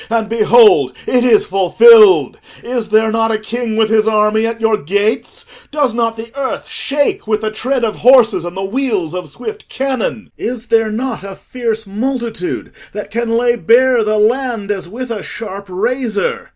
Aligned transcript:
And 0.09 0.27
behold, 0.27 0.97
it 1.05 1.23
is 1.23 1.45
fulfilled! 1.45 2.39
Is 2.63 2.89
there 2.89 3.11
not 3.11 3.29
a 3.29 3.37
king 3.37 3.75
with 3.77 3.91
his 3.91 4.07
army 4.07 4.47
at 4.47 4.59
your 4.59 4.77
gates? 4.77 5.67
Does 5.69 5.93
not 5.93 6.17
the 6.17 6.31
earth 6.35 6.67
shake 6.67 7.27
with 7.27 7.41
the 7.41 7.51
tread 7.51 7.83
of 7.83 7.97
horses 7.97 8.43
and 8.43 8.57
the 8.57 8.63
wheels 8.63 9.13
of 9.13 9.29
swift 9.29 9.69
cannon? 9.69 10.31
Is 10.39 10.69
there 10.69 10.89
not 10.89 11.21
a 11.23 11.35
fierce 11.35 11.85
multitude 11.85 12.71
that 12.93 13.11
can 13.11 13.37
lay 13.37 13.55
bare 13.55 14.03
the 14.03 14.17
land 14.17 14.71
as 14.71 14.89
with 14.89 15.11
a 15.11 15.21
sharp 15.21 15.67
razor? 15.69 16.49